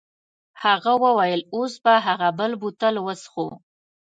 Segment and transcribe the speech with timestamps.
[0.63, 3.47] هغه وویل اوس به هغه بل بوتل وڅښو.